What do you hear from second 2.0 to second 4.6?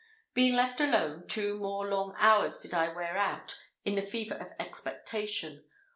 hours did I wear out in the fever of